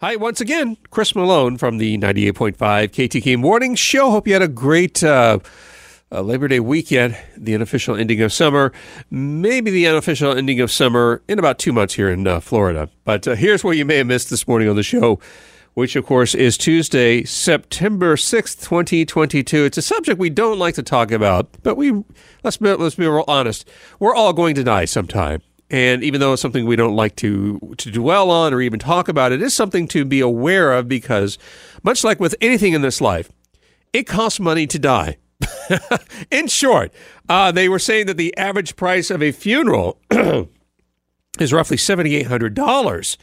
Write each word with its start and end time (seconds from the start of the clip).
Hi, 0.00 0.14
once 0.14 0.40
again, 0.40 0.76
Chris 0.90 1.16
Malone 1.16 1.56
from 1.56 1.78
the 1.78 1.98
98.5 1.98 2.54
KTK 2.56 3.36
Morning 3.36 3.74
Show. 3.74 4.12
Hope 4.12 4.28
you 4.28 4.32
had 4.32 4.42
a 4.42 4.46
great 4.46 5.02
uh, 5.02 5.40
uh, 6.12 6.20
Labor 6.20 6.46
Day 6.46 6.60
weekend, 6.60 7.18
the 7.36 7.52
unofficial 7.52 7.96
ending 7.96 8.22
of 8.22 8.32
summer, 8.32 8.72
maybe 9.10 9.72
the 9.72 9.88
unofficial 9.88 10.30
ending 10.30 10.60
of 10.60 10.70
summer 10.70 11.20
in 11.26 11.40
about 11.40 11.58
two 11.58 11.72
months 11.72 11.94
here 11.94 12.08
in 12.08 12.28
uh, 12.28 12.38
Florida. 12.38 12.88
But 13.02 13.26
uh, 13.26 13.34
here's 13.34 13.64
what 13.64 13.76
you 13.76 13.84
may 13.84 13.96
have 13.96 14.06
missed 14.06 14.30
this 14.30 14.46
morning 14.46 14.68
on 14.68 14.76
the 14.76 14.84
show, 14.84 15.18
which, 15.74 15.96
of 15.96 16.06
course, 16.06 16.32
is 16.32 16.56
Tuesday, 16.56 17.24
September 17.24 18.14
6th, 18.14 18.62
2022. 18.62 19.64
It's 19.64 19.78
a 19.78 19.82
subject 19.82 20.20
we 20.20 20.30
don't 20.30 20.60
like 20.60 20.76
to 20.76 20.84
talk 20.84 21.10
about, 21.10 21.48
but 21.64 21.76
we 21.76 22.04
let's 22.44 22.58
be, 22.58 22.72
let's 22.72 22.94
be 22.94 23.08
real 23.08 23.24
honest. 23.26 23.68
We're 23.98 24.14
all 24.14 24.32
going 24.32 24.54
to 24.54 24.62
die 24.62 24.84
sometime. 24.84 25.42
And 25.70 26.02
even 26.02 26.20
though 26.20 26.32
it's 26.32 26.42
something 26.42 26.64
we 26.64 26.76
don't 26.76 26.96
like 26.96 27.14
to 27.16 27.74
to 27.76 27.90
dwell 27.90 28.30
on 28.30 28.54
or 28.54 28.60
even 28.62 28.78
talk 28.78 29.08
about, 29.08 29.32
it 29.32 29.42
is 29.42 29.52
something 29.52 29.86
to 29.88 30.04
be 30.04 30.20
aware 30.20 30.72
of 30.72 30.88
because, 30.88 31.38
much 31.82 32.02
like 32.04 32.18
with 32.20 32.34
anything 32.40 32.72
in 32.72 32.80
this 32.80 33.00
life, 33.00 33.30
it 33.92 34.04
costs 34.04 34.40
money 34.40 34.66
to 34.66 34.78
die. 34.78 35.18
in 36.30 36.48
short, 36.48 36.92
uh, 37.28 37.52
they 37.52 37.68
were 37.68 37.78
saying 37.78 38.06
that 38.06 38.16
the 38.16 38.36
average 38.36 38.76
price 38.76 39.10
of 39.10 39.22
a 39.22 39.30
funeral 39.30 40.00
is 41.38 41.52
roughly 41.52 41.76
seventy 41.76 42.16
eight 42.16 42.26
hundred 42.28 42.54
dollars, 42.54 43.18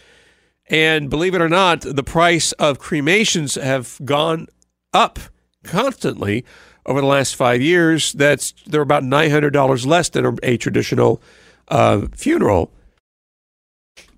and 0.68 1.10
believe 1.10 1.34
it 1.34 1.42
or 1.42 1.50
not, 1.50 1.82
the 1.82 2.04
price 2.04 2.52
of 2.54 2.78
cremations 2.78 3.56
have 3.56 4.00
gone 4.06 4.48
up 4.94 5.18
constantly 5.64 6.46
over 6.86 7.02
the 7.02 7.08
last 7.08 7.36
five 7.36 7.60
years. 7.60 8.14
That's 8.14 8.54
they're 8.68 8.82
about 8.82 9.04
nine 9.04 9.32
hundred 9.32 9.52
dollars 9.52 9.88
less 9.88 10.10
than 10.10 10.26
a, 10.26 10.36
a 10.44 10.58
traditional 10.58 11.22
uh, 11.68 12.08
funeral. 12.16 12.72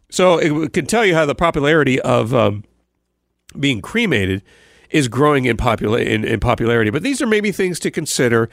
So 0.10 0.38
it 0.38 0.74
can 0.74 0.86
tell 0.86 1.06
you 1.06 1.14
how 1.14 1.26
the 1.26 1.36
popularity 1.36 2.00
of 2.02 2.34
um, 2.34 2.64
being 3.60 3.82
cremated 3.82 4.42
is 4.90 5.08
growing 5.08 5.46
in, 5.46 5.58
popula- 5.58 6.06
in, 6.06 6.24
in, 6.24 6.40
popularity. 6.40 6.90
But 6.90 7.04
these 7.04 7.22
are 7.22 7.28
maybe 7.28 7.52
things 7.52 7.80
to 7.82 7.92
consider 7.92 8.50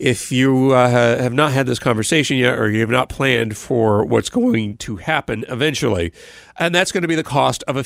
if 0.00 0.32
you 0.32 0.72
uh, 0.72 0.88
have 0.88 1.32
not 1.32 1.52
had 1.52 1.66
this 1.66 1.78
conversation 1.78 2.36
yet 2.36 2.58
or 2.58 2.68
you 2.68 2.80
have 2.80 2.90
not 2.90 3.08
planned 3.08 3.56
for 3.56 4.04
what's 4.04 4.28
going 4.28 4.78
to 4.78 4.96
happen 4.96 5.44
eventually. 5.48 6.12
And 6.58 6.74
that's 6.74 6.90
going 6.90 7.02
to 7.02 7.08
be 7.08 7.14
the 7.14 7.22
cost 7.22 7.62
of 7.68 7.76
a 7.76 7.84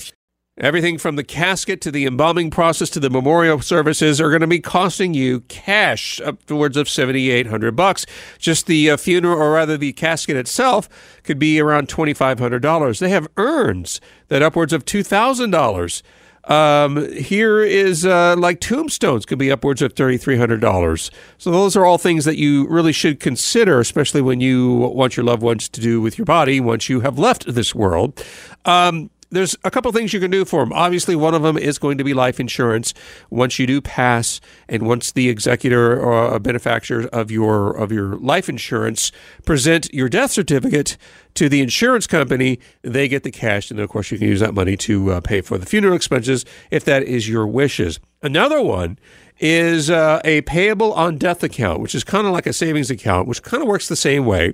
Everything 0.61 0.99
from 0.99 1.17
the 1.17 1.25
casket 1.25 1.81
to 1.81 1.91
the 1.91 2.05
embalming 2.05 2.51
process 2.51 2.91
to 2.91 3.01
the 3.01 3.09
memorial 3.09 3.63
services 3.63 4.21
are 4.21 4.29
going 4.29 4.43
to 4.43 4.47
be 4.47 4.61
costing 4.61 5.15
you 5.15 5.41
cash 5.49 6.21
upwards 6.21 6.77
of 6.77 6.87
7800 6.87 7.75
bucks. 7.75 8.05
Just 8.39 8.67
the 8.67 8.91
uh, 8.91 8.99
funeral 8.99 9.41
or 9.41 9.53
rather 9.53 9.79
the 9.79 9.95
casket 9.95 10.37
itself 10.37 10.87
could 11.25 11.39
be 11.39 11.59
around 11.59 11.89
$2500. 11.89 12.99
They 12.99 13.09
have 13.09 13.27
urns 13.39 14.03
that 14.29 14.43
upwards 14.43 14.75
of 14.75 14.85
$2000. 14.85 16.03
Um, 16.45 17.11
here 17.13 17.63
is 17.63 18.05
uh, 18.05 18.37
like 18.37 18.61
tombstones 18.61 19.25
could 19.25 19.39
be 19.39 19.51
upwards 19.51 19.81
of 19.81 19.95
$3,300. 19.95 21.11
So 21.39 21.51
those 21.51 21.75
are 21.75 21.87
all 21.87 21.97
things 21.97 22.27
that 22.27 22.37
you 22.37 22.69
really 22.69 22.93
should 22.93 23.19
consider, 23.19 23.81
especially 23.81 24.21
when 24.21 24.43
you 24.43 24.75
want 24.75 25.17
your 25.17 25.25
loved 25.25 25.43
ones 25.43 25.71
to 25.71 25.81
do 25.81 26.03
with 26.03 26.19
your 26.19 26.27
body 26.27 26.61
once 26.61 26.91
you 26.91 27.01
have 27.01 27.19
left 27.19 27.47
this 27.47 27.75
world. 27.75 28.23
Um, 28.67 29.11
there's 29.31 29.57
a 29.65 29.71
couple 29.71 29.91
things 29.93 30.13
you 30.13 30.21
can 30.21 30.31
do 30.31 30.45
for 30.45 30.63
them. 30.63 30.73
Obviously, 30.73 31.15
one 31.17 31.35
of 31.35 31.43
them 31.43 31.57
is 31.57 31.79
going 31.79 31.99
to 31.99 32.05
be 32.05 32.15
life 32.15 32.41
insurance. 32.41 32.93
Once 33.31 33.59
you 33.59 33.67
do 33.67 33.81
pass, 33.81 34.41
and 34.69 34.87
once 34.87 35.13
the 35.13 35.29
executor 35.29 35.99
or 35.99 36.35
a 36.35 36.41
benefactor 36.41 37.07
of 37.09 37.31
your 37.31 37.77
of 37.77 37.93
your 37.93 38.17
life 38.17 38.49
insurance 38.49 39.13
present 39.45 39.93
your 39.95 40.09
death 40.09 40.33
certificate 40.33 40.97
to 41.35 41.49
the 41.49 41.61
insurance 41.61 42.07
company, 42.07 42.59
they 42.83 43.09
get 43.09 43.23
the 43.23 43.31
cash, 43.31 43.71
and 43.71 43.79
then 43.79 43.85
of 43.85 43.91
course, 43.91 44.11
you 44.11 44.19
can 44.19 44.29
use 44.29 44.41
that 44.41 44.55
money 44.55 44.77
to 44.77 45.13
uh, 45.13 45.21
pay 45.21 45.41
for 45.41 45.59
the 45.59 45.67
funeral 45.67 45.95
expenses 45.95 46.45
if 46.71 46.85
that 46.85 47.03
is 47.05 47.29
your 47.29 47.47
wishes. 47.47 48.01
Another 48.23 48.61
one 48.61 48.99
is 49.39 49.89
uh, 49.89 50.21
a 50.25 50.43
payable 50.43 50.93
on 50.93 51.17
death 51.17 51.43
account, 51.43 51.81
which 51.81 51.95
is 51.95 52.05
kind 52.05 52.27
of 52.27 52.33
like 52.33 52.47
a 52.47 52.53
savings 52.53 52.91
account, 52.91 53.27
which 53.27 53.43
kind 53.43 53.63
of 53.63 53.69
works 53.69 53.89
the 53.89 53.97
same 53.97 54.27
way. 54.27 54.53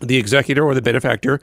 The 0.00 0.16
executor 0.16 0.64
or 0.64 0.74
the 0.74 0.82
benefactor 0.82 1.40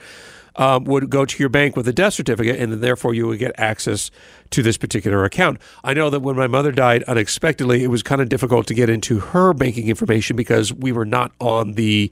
um, 0.59 0.84
would 0.84 1.09
go 1.09 1.24
to 1.25 1.40
your 1.40 1.47
bank 1.50 1.78
with 1.78 1.88
a 1.88 1.94
death 1.94 2.14
certificate, 2.14 2.59
and 2.59 2.74
therefore 2.74 3.14
you 3.14 3.25
would 3.25 3.40
get 3.40 3.58
access 3.58 4.12
to 4.52 4.62
this 4.62 4.78
particular 4.78 5.24
account. 5.24 5.58
I 5.86 5.94
know 5.94 6.09
that 6.09 6.20
when 6.20 6.36
my 6.36 6.47
mother 6.47 6.74
died 6.74 7.02
unexpectedly, 7.03 7.81
it 7.81 7.88
was 7.88 8.03
kind 8.03 8.22
of 8.22 8.28
difficult 8.28 8.68
to 8.68 8.74
get 8.74 8.90
into 8.90 9.20
her 9.20 9.53
banking 9.53 9.88
information 9.88 10.36
because 10.36 10.74
we 10.74 10.92
were 10.92 11.06
not 11.06 11.31
on 11.40 11.74
the 11.74 12.12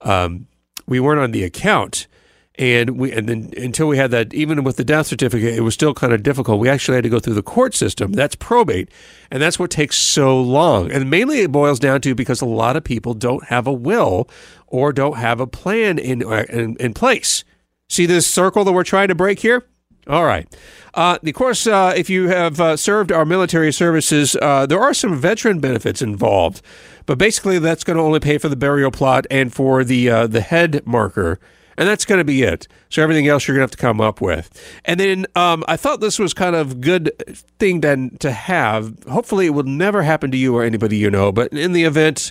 um, 0.00 0.48
we 0.86 0.98
weren't 0.98 1.20
on 1.20 1.30
the 1.30 1.44
account. 1.44 2.08
And 2.56 2.98
we 2.98 3.10
and 3.12 3.28
then 3.28 3.52
until 3.56 3.88
we 3.88 3.96
had 3.96 4.10
that, 4.12 4.34
even 4.34 4.62
with 4.64 4.76
the 4.76 4.84
death 4.84 5.06
certificate, 5.06 5.54
it 5.54 5.62
was 5.62 5.74
still 5.74 5.94
kind 5.94 6.12
of 6.12 6.22
difficult. 6.22 6.60
We 6.60 6.68
actually 6.68 6.96
had 6.96 7.04
to 7.04 7.10
go 7.10 7.18
through 7.18 7.34
the 7.34 7.42
court 7.42 7.74
system. 7.74 8.12
That's 8.12 8.36
probate, 8.36 8.90
and 9.30 9.42
that's 9.42 9.58
what 9.58 9.72
takes 9.72 9.98
so 9.98 10.40
long. 10.40 10.90
And 10.92 11.10
mainly, 11.10 11.40
it 11.40 11.50
boils 11.50 11.80
down 11.80 12.00
to 12.02 12.14
because 12.14 12.40
a 12.40 12.46
lot 12.46 12.76
of 12.76 12.84
people 12.84 13.14
don't 13.14 13.44
have 13.46 13.66
a 13.66 13.72
will 13.72 14.28
or 14.68 14.92
don't 14.92 15.16
have 15.16 15.40
a 15.40 15.48
plan 15.48 15.98
in 15.98 16.22
in, 16.22 16.76
in 16.76 16.94
place. 16.94 17.44
See 17.88 18.06
this 18.06 18.26
circle 18.26 18.64
that 18.64 18.72
we're 18.72 18.84
trying 18.84 19.08
to 19.08 19.14
break 19.14 19.40
here? 19.40 19.64
All 20.06 20.24
right. 20.24 20.46
Uh, 20.92 21.18
of 21.22 21.34
course, 21.34 21.66
uh, 21.66 21.92
if 21.96 22.10
you 22.10 22.28
have 22.28 22.60
uh, 22.60 22.76
served 22.76 23.10
our 23.10 23.24
military 23.24 23.72
services, 23.72 24.36
uh, 24.40 24.66
there 24.66 24.80
are 24.80 24.94
some 24.94 25.18
veteran 25.18 25.60
benefits 25.60 26.02
involved, 26.02 26.60
but 27.06 27.18
basically 27.18 27.58
that's 27.58 27.84
going 27.84 27.96
to 27.96 28.02
only 28.02 28.20
pay 28.20 28.38
for 28.38 28.48
the 28.48 28.56
burial 28.56 28.90
plot 28.90 29.26
and 29.30 29.52
for 29.52 29.82
the 29.82 30.10
uh, 30.10 30.26
the 30.26 30.42
head 30.42 30.86
marker, 30.86 31.40
and 31.78 31.88
that's 31.88 32.04
going 32.04 32.18
to 32.18 32.24
be 32.24 32.42
it. 32.42 32.68
So 32.90 33.02
everything 33.02 33.26
else 33.28 33.48
you're 33.48 33.56
going 33.56 33.66
to 33.66 33.72
have 33.72 33.78
to 33.78 33.78
come 33.78 34.00
up 34.00 34.20
with. 34.20 34.50
And 34.84 35.00
then 35.00 35.26
um, 35.34 35.64
I 35.66 35.76
thought 35.76 36.00
this 36.00 36.18
was 36.18 36.34
kind 36.34 36.54
of 36.54 36.80
good 36.80 37.10
thing 37.58 37.80
to 37.80 38.10
to 38.18 38.30
have. 38.30 39.02
Hopefully, 39.04 39.46
it 39.46 39.50
will 39.50 39.64
never 39.64 40.02
happen 40.02 40.30
to 40.32 40.36
you 40.36 40.54
or 40.54 40.62
anybody 40.64 40.98
you 40.98 41.10
know, 41.10 41.32
but 41.32 41.52
in 41.52 41.72
the 41.72 41.84
event 41.84 42.30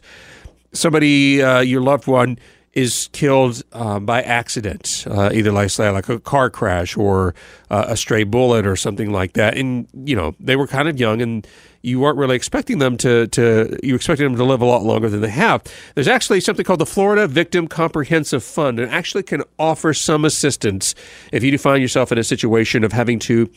somebody 0.73 1.41
uh, 1.41 1.61
your 1.61 1.81
loved 1.81 2.07
one 2.07 2.37
is 2.73 3.07
killed 3.11 3.61
um, 3.73 4.05
by 4.05 4.21
accident, 4.23 5.05
uh, 5.07 5.29
either 5.31 5.51
like 5.51 5.77
like 5.77 6.09
a 6.09 6.19
car 6.19 6.49
crash 6.49 6.97
or 6.97 7.35
uh, 7.69 7.85
a 7.87 7.95
stray 7.95 8.23
bullet 8.23 8.65
or 8.65 8.75
something 8.75 9.11
like 9.11 9.33
that. 9.33 9.55
And 9.57 9.87
you 9.93 10.15
know 10.15 10.35
they 10.39 10.55
were 10.55 10.67
kind 10.67 10.87
of 10.87 10.99
young, 10.99 11.21
and 11.21 11.47
you 11.83 11.99
weren't 11.99 12.17
really 12.17 12.35
expecting 12.35 12.79
them 12.79 12.97
to 12.97 13.27
to 13.27 13.77
you 13.83 13.93
expected 13.95 14.25
them 14.25 14.35
to 14.37 14.43
live 14.43 14.61
a 14.61 14.65
lot 14.65 14.83
longer 14.83 15.07
than 15.07 15.21
they 15.21 15.29
have. 15.29 15.63
There's 15.93 16.07
actually 16.07 16.39
something 16.39 16.65
called 16.65 16.79
the 16.79 16.85
Florida 16.87 17.27
Victim 17.27 17.67
Comprehensive 17.67 18.43
Fund, 18.43 18.79
and 18.79 18.91
actually 18.91 19.23
can 19.23 19.43
offer 19.59 19.93
some 19.93 20.25
assistance 20.25 20.95
if 21.31 21.43
you 21.43 21.55
find 21.59 21.81
yourself 21.81 22.11
in 22.11 22.17
a 22.17 22.23
situation 22.23 22.83
of 22.83 22.91
having 22.91 23.19
to 23.19 23.49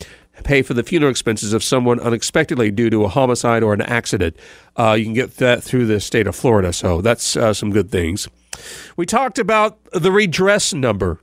pay 0.45 0.61
for 0.61 0.75
the 0.75 0.83
funeral 0.83 1.11
expenses 1.11 1.55
of 1.55 1.65
someone 1.65 1.99
unexpectedly 2.01 2.71
due 2.71 2.91
to 2.91 3.05
a 3.05 3.09
homicide 3.09 3.63
or 3.63 3.73
an 3.73 3.81
accident. 3.81 4.37
Uh, 4.77 4.93
you 4.93 5.05
can 5.05 5.15
get 5.15 5.39
that 5.39 5.63
through 5.63 5.87
the 5.87 5.99
state 5.99 6.27
of 6.27 6.37
Florida, 6.37 6.75
so 6.75 7.01
that's 7.01 7.37
uh, 7.37 7.55
some 7.55 7.71
good 7.71 7.91
things. 7.91 8.29
We 8.97 9.07
talked 9.07 9.39
about 9.39 9.79
the 9.93 10.11
redress 10.11 10.73
number. 10.73 11.21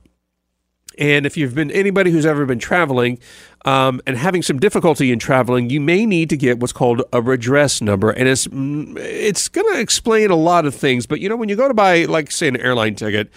And 0.98 1.26
if 1.26 1.36
you've 1.36 1.54
been 1.54 1.70
anybody 1.70 2.10
who's 2.10 2.26
ever 2.26 2.46
been 2.46 2.58
traveling 2.60 3.18
um, 3.64 4.00
and 4.06 4.16
having 4.16 4.42
some 4.42 4.58
difficulty 4.58 5.10
in 5.10 5.18
traveling, 5.18 5.70
you 5.70 5.80
may 5.80 6.06
need 6.06 6.30
to 6.30 6.36
get 6.36 6.60
what's 6.60 6.72
called 6.72 7.02
a 7.12 7.20
redress 7.20 7.80
number, 7.80 8.10
and 8.10 8.28
it's 8.28 8.46
mm, 8.46 8.96
it's 8.98 9.48
going 9.48 9.74
to 9.74 9.80
explain 9.80 10.30
a 10.30 10.36
lot 10.36 10.66
of 10.66 10.74
things. 10.74 11.06
But 11.06 11.20
you 11.20 11.28
know, 11.28 11.36
when 11.36 11.48
you 11.48 11.56
go 11.56 11.66
to 11.66 11.74
buy, 11.74 12.04
like, 12.04 12.30
say, 12.30 12.46
an 12.46 12.56
airline 12.58 12.94
ticket, 12.94 13.30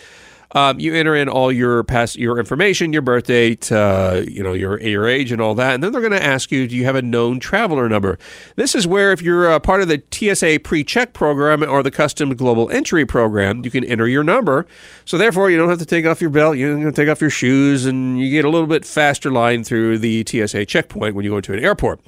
um, 0.51 0.79
you 0.79 0.93
enter 0.93 1.15
in 1.15 1.27
all 1.27 1.51
your 1.51 1.83
past 1.83 2.15
your 2.17 2.39
information, 2.39 2.93
your 2.93 3.01
birth 3.01 3.25
date, 3.25 3.71
uh, 3.71 4.23
you 4.27 4.41
know 4.41 4.53
your 4.53 4.81
your 4.81 5.07
age, 5.07 5.31
and 5.31 5.41
all 5.41 5.55
that, 5.55 5.73
and 5.73 5.83
then 5.83 5.91
they're 5.91 6.01
going 6.01 6.13
to 6.13 6.23
ask 6.23 6.51
you, 6.51 6.67
do 6.67 6.75
you 6.75 6.85
have 6.85 6.95
a 6.95 7.01
known 7.01 7.39
traveler 7.39 7.89
number? 7.89 8.17
This 8.55 8.73
is 8.73 8.87
where 8.87 9.11
if 9.11 9.21
you're 9.21 9.59
part 9.59 9.81
of 9.81 9.87
the 9.87 10.01
TSA 10.11 10.61
pre-check 10.63 11.13
program 11.13 11.63
or 11.63 11.83
the 11.83 11.91
Customs 11.91 12.35
Global 12.35 12.69
Entry 12.69 13.05
program, 13.05 13.63
you 13.65 13.71
can 13.71 13.83
enter 13.83 14.07
your 14.07 14.23
number. 14.23 14.65
So 15.05 15.17
therefore, 15.17 15.51
you 15.51 15.57
don't 15.57 15.69
have 15.69 15.79
to 15.79 15.85
take 15.85 16.05
off 16.05 16.21
your 16.21 16.29
belt, 16.29 16.57
you 16.57 16.69
don't 16.69 16.81
have 16.81 16.93
to 16.93 17.01
take 17.01 17.09
off 17.09 17.21
your 17.21 17.29
shoes, 17.29 17.85
and 17.85 18.19
you 18.19 18.31
get 18.31 18.45
a 18.45 18.49
little 18.49 18.67
bit 18.67 18.85
faster 18.85 19.31
line 19.31 19.63
through 19.63 19.99
the 19.99 20.23
TSA 20.25 20.65
checkpoint 20.65 21.15
when 21.15 21.25
you 21.25 21.31
go 21.31 21.37
into 21.37 21.53
an 21.53 21.63
airport. 21.63 21.99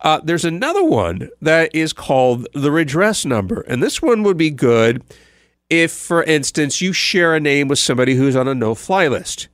Uh, 0.00 0.20
there's 0.22 0.44
another 0.44 0.84
one 0.84 1.28
that 1.40 1.74
is 1.74 1.92
called 1.92 2.46
the 2.54 2.70
redress 2.70 3.24
number, 3.24 3.62
and 3.62 3.82
this 3.82 4.00
one 4.00 4.22
would 4.22 4.36
be 4.36 4.50
good 4.50 5.02
if, 5.70 5.92
for 5.92 6.22
instance, 6.24 6.80
you 6.80 6.92
share 6.92 7.34
a 7.34 7.40
name 7.40 7.68
with 7.68 7.78
somebody 7.78 8.14
who's 8.14 8.36
on 8.36 8.48
a 8.48 8.54
no 8.54 8.74
fly 8.74 9.06
list, 9.08 9.48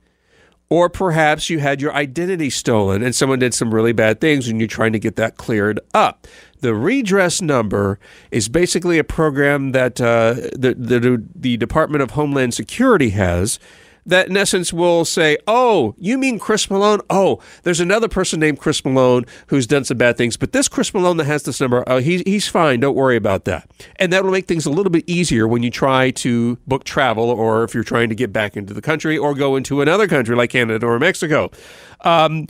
Or 0.69 0.89
perhaps 0.89 1.49
you 1.49 1.59
had 1.59 1.79
your 1.79 1.93
identity 1.93 2.49
stolen 2.49 3.03
and 3.03 3.13
someone 3.13 3.39
did 3.39 3.53
some 3.53 3.73
really 3.73 3.93
bad 3.93 4.19
things 4.19 4.47
and 4.47 4.59
you're 4.59 4.67
trying 4.67 4.93
to 4.93 4.99
get 4.99 5.15
that 5.15 5.37
cleared 5.37 5.79
up. 5.93 6.27
The 6.61 6.73
redress 6.73 7.41
number 7.41 7.99
is 8.31 8.49
basically 8.49 8.97
a 8.97 9.03
program 9.03 9.73
that 9.73 10.01
uh, 10.01 10.33
the, 10.53 10.73
the, 10.75 11.23
the 11.35 11.57
Department 11.57 12.01
of 12.01 12.11
Homeland 12.11 12.55
Security 12.55 13.09
has 13.09 13.59
that 14.05 14.27
in 14.27 14.37
essence 14.37 14.71
will 14.71 15.05
say, 15.05 15.37
Oh, 15.47 15.95
you 15.97 16.17
mean 16.17 16.39
Chris 16.39 16.69
Malone? 16.69 16.99
Oh, 17.09 17.39
there's 17.63 17.79
another 17.79 18.07
person 18.07 18.39
named 18.39 18.59
Chris 18.59 18.83
Malone 18.85 19.25
who's 19.47 19.67
done 19.67 19.83
some 19.83 19.97
bad 19.97 20.17
things, 20.17 20.37
but 20.37 20.51
this 20.51 20.67
Chris 20.67 20.93
Malone 20.93 21.17
that 21.17 21.25
has 21.25 21.43
this 21.43 21.59
number, 21.59 21.83
oh, 21.87 21.97
he's, 21.97 22.21
he's 22.21 22.47
fine. 22.47 22.79
Don't 22.79 22.95
worry 22.95 23.15
about 23.15 23.45
that. 23.45 23.69
And 23.97 24.13
that 24.13 24.23
will 24.23 24.31
make 24.31 24.47
things 24.47 24.65
a 24.65 24.71
little 24.71 24.91
bit 24.91 25.03
easier 25.07 25.47
when 25.47 25.63
you 25.63 25.71
try 25.71 26.11
to 26.11 26.57
book 26.67 26.83
travel 26.83 27.29
or 27.29 27.63
if 27.63 27.73
you're 27.73 27.83
trying 27.83 28.09
to 28.09 28.15
get 28.15 28.31
back 28.31 28.55
into 28.55 28.73
the 28.73 28.81
country 28.81 29.17
or 29.17 29.33
go 29.33 29.55
into 29.55 29.81
another 29.81 30.07
country 30.07 30.35
like 30.35 30.51
Canada 30.51 30.85
or 30.85 30.99
Mexico. 30.99 31.51
Um, 32.01 32.47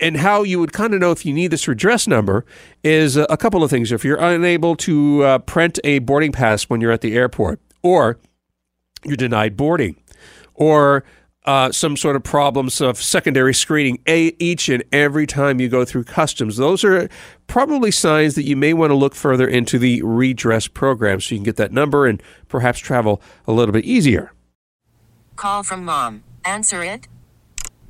and 0.00 0.16
how 0.16 0.42
you 0.42 0.60
would 0.60 0.72
kind 0.72 0.94
of 0.94 1.00
know 1.00 1.10
if 1.10 1.26
you 1.26 1.32
need 1.32 1.48
this 1.48 1.66
redress 1.66 2.06
number 2.06 2.44
is 2.82 3.16
a 3.16 3.36
couple 3.36 3.64
of 3.64 3.70
things. 3.70 3.90
If 3.92 4.04
you're 4.04 4.18
unable 4.18 4.76
to 4.76 5.22
uh, 5.24 5.38
print 5.38 5.78
a 5.84 5.98
boarding 5.98 6.32
pass 6.32 6.64
when 6.64 6.80
you're 6.80 6.92
at 6.92 7.00
the 7.00 7.16
airport, 7.16 7.60
or 7.82 8.18
you're 9.04 9.16
denied 9.16 9.56
boarding, 9.56 9.96
or 10.54 11.04
uh, 11.44 11.70
some 11.70 11.96
sort 11.96 12.16
of 12.16 12.22
problems 12.22 12.80
of 12.80 12.96
secondary 12.96 13.52
screening 13.52 13.98
a, 14.06 14.34
each 14.38 14.68
and 14.68 14.82
every 14.92 15.26
time 15.26 15.60
you 15.60 15.68
go 15.68 15.84
through 15.84 16.04
customs. 16.04 16.56
Those 16.56 16.84
are 16.84 17.08
probably 17.46 17.90
signs 17.90 18.34
that 18.34 18.44
you 18.44 18.56
may 18.56 18.72
want 18.72 18.90
to 18.90 18.94
look 18.94 19.14
further 19.14 19.46
into 19.46 19.78
the 19.78 20.02
redress 20.02 20.68
program 20.68 21.20
so 21.20 21.34
you 21.34 21.38
can 21.38 21.44
get 21.44 21.56
that 21.56 21.72
number 21.72 22.06
and 22.06 22.22
perhaps 22.48 22.78
travel 22.78 23.20
a 23.46 23.52
little 23.52 23.72
bit 23.72 23.84
easier. 23.84 24.32
Call 25.36 25.62
from 25.62 25.84
mom. 25.84 26.24
Answer 26.44 26.82
it. 26.82 27.08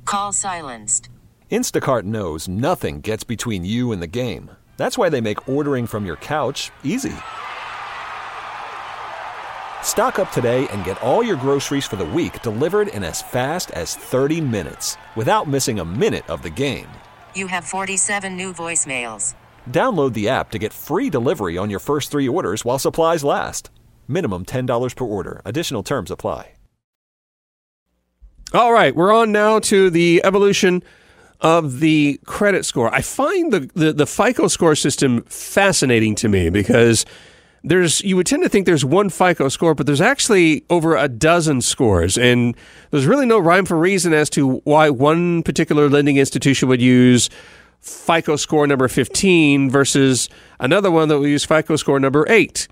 Call 0.03 0.33
silenced. 0.33 1.09
Instacart 1.51 2.03
knows 2.03 2.47
nothing 2.47 3.01
gets 3.01 3.23
between 3.23 3.63
you 3.63 3.91
and 3.91 4.01
the 4.01 4.07
game. 4.07 4.51
That's 4.77 4.97
why 4.97 5.09
they 5.09 5.21
make 5.21 5.47
ordering 5.47 5.87
from 5.87 6.05
your 6.05 6.17
couch 6.17 6.71
easy. 6.83 7.13
Stock 9.85 10.19
up 10.19 10.33
today 10.33 10.67
and 10.71 10.83
get 10.83 11.01
all 11.01 11.23
your 11.23 11.37
groceries 11.37 11.85
for 11.85 11.95
the 11.95 12.03
week 12.03 12.41
delivered 12.41 12.89
in 12.89 13.01
as 13.01 13.21
fast 13.21 13.71
as 13.71 13.95
30 13.95 14.41
minutes 14.41 14.97
without 15.15 15.47
missing 15.47 15.79
a 15.79 15.85
minute 15.85 16.29
of 16.29 16.41
the 16.41 16.49
game. 16.49 16.89
You 17.33 17.47
have 17.47 17.63
47 17.63 18.35
new 18.35 18.53
voicemails. 18.53 19.35
Download 19.71 20.11
the 20.11 20.27
app 20.27 20.51
to 20.51 20.59
get 20.59 20.73
free 20.73 21.09
delivery 21.09 21.57
on 21.57 21.69
your 21.69 21.79
first 21.79 22.11
three 22.11 22.27
orders 22.27 22.65
while 22.65 22.77
supplies 22.77 23.23
last. 23.23 23.69
Minimum 24.09 24.47
$10 24.47 24.95
per 24.97 25.05
order. 25.05 25.41
Additional 25.45 25.81
terms 25.81 26.11
apply. 26.11 26.51
All 28.53 28.71
right, 28.71 28.95
we're 28.95 29.13
on 29.13 29.31
now 29.31 29.59
to 29.59 29.89
the 29.89 30.21
evolution 30.23 30.83
of 31.41 31.79
the 31.79 32.19
credit 32.25 32.63
score. 32.63 32.93
I 32.93 33.01
find 33.01 33.51
the, 33.51 33.69
the, 33.73 33.91
the 33.91 34.07
FICO 34.07 34.47
score 34.47 34.75
system 34.75 35.23
fascinating 35.23 36.15
to 36.15 36.29
me 36.29 36.49
because 36.49 37.05
there's 37.65 38.01
you 38.01 38.15
would 38.15 38.27
tend 38.27 38.43
to 38.43 38.49
think 38.49 38.65
there's 38.65 38.85
one 38.85 39.09
FICO 39.09 39.49
score, 39.49 39.73
but 39.73 39.85
there's 39.85 40.01
actually 40.01 40.63
over 40.69 40.95
a 40.95 41.07
dozen 41.07 41.61
scores, 41.61 42.17
and 42.17 42.55
there's 42.91 43.05
really 43.05 43.25
no 43.25 43.39
rhyme 43.39 43.65
for 43.65 43.77
reason 43.77 44.13
as 44.13 44.29
to 44.31 44.57
why 44.65 44.89
one 44.89 45.43
particular 45.43 45.89
lending 45.89 46.17
institution 46.17 46.69
would 46.69 46.81
use 46.81 47.29
FICO 47.81 48.35
score 48.35 48.65
number 48.65 48.87
15 48.87 49.69
versus 49.69 50.29
another 50.59 50.89
one 50.89 51.07
that 51.07 51.19
will 51.19 51.27
use 51.27 51.45
FICO 51.45 51.75
score 51.75 51.99
number 51.99 52.25
8. 52.27 52.67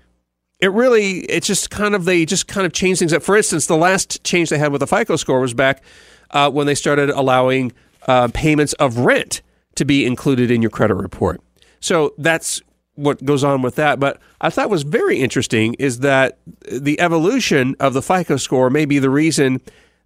It 0.60 0.72
really, 0.72 1.20
it's 1.20 1.46
just 1.46 1.70
kind 1.70 1.94
of, 1.94 2.04
they 2.04 2.24
just 2.24 2.48
kind 2.48 2.66
of 2.66 2.72
change 2.72 2.98
things 2.98 3.12
up. 3.12 3.22
For 3.22 3.36
instance, 3.36 3.66
the 3.66 3.76
last 3.76 4.24
change 4.24 4.50
they 4.50 4.58
had 4.58 4.72
with 4.72 4.80
the 4.80 4.86
FICO 4.86 5.16
score 5.16 5.40
was 5.40 5.54
back 5.54 5.84
uh, 6.30 6.50
when 6.50 6.66
they 6.66 6.74
started 6.74 7.10
allowing 7.10 7.72
uh, 8.08 8.28
payments 8.34 8.72
of 8.74 8.98
rent 8.98 9.40
to 9.76 9.84
be 9.84 10.04
included 10.04 10.50
in 10.50 10.62
your 10.62 10.70
credit 10.70 10.94
report. 10.94 11.40
So 11.80 12.14
that's 12.18 12.60
what 12.94 13.24
goes 13.24 13.44
on 13.44 13.62
with 13.62 13.74
that. 13.76 13.98
But 14.00 14.20
I 14.40 14.50
thought 14.50 14.70
was 14.70 14.82
very 14.82 15.18
interesting 15.18 15.74
is 15.74 16.00
that 16.00 16.38
the 16.70 17.00
evolution 17.00 17.74
of 17.80 17.94
the 17.94 18.02
FICO 18.02 18.36
score 18.36 18.70
may 18.70 18.84
be 18.84 18.98
the 18.98 19.10
reason 19.10 19.60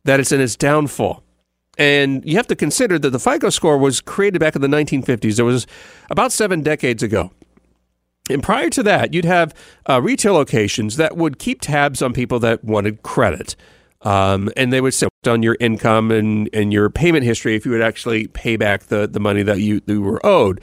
that 0.05 0.21
it's 0.21 0.33
in 0.33 0.41
its 0.41 0.57
downfall. 0.57 1.23
And 1.77 2.25
you 2.25 2.37
have 2.37 2.49
to 2.49 2.57
consider 2.57 2.99
that 2.99 3.11
the 3.11 3.21
FICO 3.21 3.51
score 3.51 3.79
was 3.79 4.01
created 4.01 4.41
back 4.41 4.57
in 4.57 4.63
the 4.63 4.69
1950s. 4.69 5.39
It 5.39 5.45
was 5.45 5.67
about 6.11 6.33
seven 6.33 6.63
decades 6.63 7.03
ago. 7.03 7.31
And 8.31 8.43
prior 8.43 8.69
to 8.71 8.83
that, 8.83 9.15
you'd 9.15 9.25
have 9.25 9.55
uh, 9.89 10.01
retail 10.03 10.35
locations 10.35 10.97
that 10.97 11.17
would 11.17 11.39
keep 11.39 11.61
tabs 11.61 12.03
on 12.03 12.13
people 12.13 12.39
that 12.41 12.65
wanted 12.65 13.03
credit. 13.03 13.57
Um, 14.03 14.51
and 14.57 14.73
they 14.73 14.81
would 14.81 14.95
sit 14.95 15.09
on 15.27 15.43
your 15.43 15.57
income 15.61 16.11
and, 16.11 16.49
and 16.53 16.73
your 16.73 16.91
payment 16.91 17.25
history 17.25 17.57
if 17.57 17.65
you 17.65 17.73
would 17.73 17.83
actually 17.83 18.29
pay 18.29 18.57
back 18.57 18.85
the, 18.85 19.07
the 19.07 19.19
money 19.19 19.43
that 19.43 19.61
you, 19.61 19.81
you 19.87 20.03
were 20.03 20.25
owed, 20.25 20.61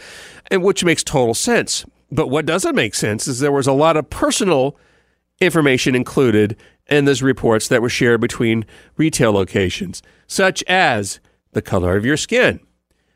and 0.52 0.64
which 0.64 0.84
makes 0.84 1.04
total 1.04 1.34
sense. 1.34 1.86
But 2.16 2.30
what 2.30 2.46
doesn't 2.46 2.76
make 2.76 2.96
sense 2.96 3.28
is 3.28 3.40
there 3.40 3.52
was 3.52 3.68
a 3.68 3.74
lot 3.74 3.98
of 3.98 4.10
personal 4.10 4.78
information 5.42 5.96
included 5.96 6.56
in 6.88 7.06
those 7.06 7.22
reports 7.22 7.68
that 7.68 7.82
were 7.82 7.90
shared 7.90 8.22
between 8.22 8.66
retail 8.96 9.32
locations, 9.32 10.02
such 10.28 10.64
as 10.64 11.20
the 11.52 11.62
color 11.62 11.98
of 11.98 12.06
your 12.06 12.18
skin, 12.18 12.60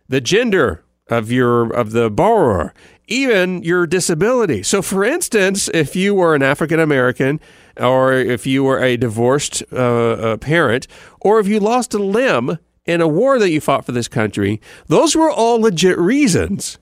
the 0.08 0.20
gender 0.20 0.84
of 1.08 1.32
your 1.32 1.72
of 1.74 1.92
the 1.92 2.10
borrower, 2.10 2.74
even 3.08 3.64
your 3.64 3.88
disability. 3.88 4.64
So, 4.64 4.82
for 4.82 5.04
instance, 5.04 5.70
if 5.74 5.96
you 5.96 6.14
were 6.14 6.36
an 6.36 6.44
African 6.44 6.80
American, 6.80 7.40
or 7.78 8.14
if 8.14 8.46
you 8.46 8.64
were 8.64 8.84
a 8.84 8.98
divorced 8.98 9.64
uh, 9.72 9.76
uh, 9.76 10.38
parent, 10.38 10.88
or 11.22 11.40
if 11.40 11.48
you 11.48 11.60
lost 11.60 11.94
a 11.94 12.00
limb 12.00 12.60
in 12.86 13.02
a 13.02 13.08
war 13.08 13.40
that 13.40 13.50
you 13.50 13.62
fought 13.62 13.86
for 13.86 13.92
this 13.92 14.08
country, 14.08 14.60
those 14.88 15.16
were 15.16 15.32
all 15.32 15.62
legit 15.62 15.98
reasons 15.98 16.78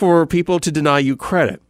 for 0.00 0.24
people 0.26 0.58
to 0.58 0.72
deny 0.72 0.98
you 0.98 1.14
credit. 1.14 1.60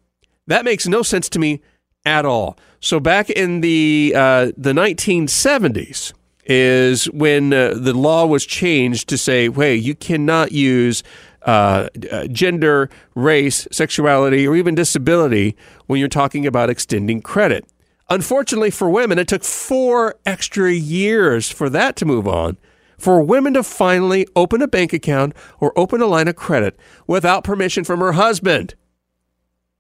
That 0.47 0.65
makes 0.65 0.87
no 0.87 1.03
sense 1.03 1.29
to 1.31 1.41
me 1.41 1.61
at 2.07 2.25
all. 2.25 2.57
So 2.79 3.01
back 3.01 3.29
in 3.29 3.61
the 3.61 4.13
uh, 4.17 4.53
the 4.57 4.73
1970s 4.73 6.13
is 6.45 7.07
when 7.11 7.53
uh, 7.53 7.75
the 7.77 7.93
law 7.93 8.27
was 8.27 8.47
changed 8.47 9.09
to 9.09 9.19
say, 9.19 9.51
"Hey, 9.51 9.75
you 9.75 9.97
cannot 9.97 10.53
use 10.53 11.03
uh, 11.43 11.89
uh, 12.13 12.29
gender, 12.29 12.89
race, 13.17 13.67
sexuality, 13.73 14.47
or 14.47 14.55
even 14.55 14.77
disability 14.77 15.57
when 15.89 15.99
you're 15.99 16.09
talking 16.09 16.47
about 16.47 16.71
extending 16.71 17.21
credit." 17.21 17.67
Unfortunately 18.09 18.71
for 18.71 18.89
women, 18.89 19.19
it 19.19 19.27
took 19.27 19.43
four 19.43 20.15
extra 20.25 20.71
years 20.71 21.51
for 21.51 21.69
that 21.69 21.97
to 21.97 22.05
move 22.05 22.29
on 22.29 22.59
for 23.01 23.23
women 23.23 23.55
to 23.55 23.63
finally 23.63 24.27
open 24.37 24.63
a 24.63 24.69
bank 24.69 24.93
account 24.93 25.35
or 25.59 25.77
open 25.79 26.01
a 26.01 26.07
line 26.07 26.29
of 26.29 26.37
credit 26.37 26.79
without 27.07 27.45
permission 27.45 27.83
from 27.85 28.01
her 28.01 28.13
husband. 28.13 28.75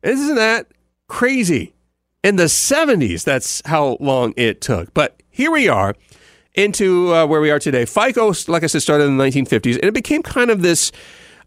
Isn't 0.02 0.37
that 0.37 0.66
crazy? 1.06 1.75
In 2.23 2.37
the 2.37 2.44
70s, 2.44 3.25
that's 3.25 3.62
how 3.64 3.97
long 4.00 4.35
it 4.37 4.61
took. 4.61 4.92
But 4.92 5.23
here 5.30 5.50
we 5.50 5.68
are 5.68 5.94
into 6.54 7.14
uh, 7.14 7.26
where 7.26 7.40
we 7.40 7.50
are 7.50 7.59
today. 7.59 7.85
FICO, 7.85 8.33
like 8.49 8.62
I 8.62 8.66
said, 8.66 8.83
started 8.83 9.04
in 9.04 9.16
the 9.16 9.25
1950s, 9.25 9.76
and 9.76 9.85
it 9.85 9.94
became 9.94 10.23
kind 10.23 10.50
of 10.50 10.62
this 10.62 10.92